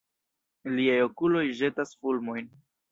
Liaj 0.79 0.97
okuloj 1.09 1.45
ĵetas 1.61 1.97
fulmojn! 2.03 2.55